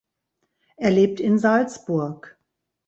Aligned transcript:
Er 0.77 0.89
lebt 0.89 1.19
in 1.19 1.37
Salzburg. 1.37 2.35